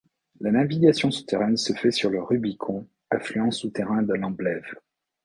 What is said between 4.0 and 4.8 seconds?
de l'Amblève.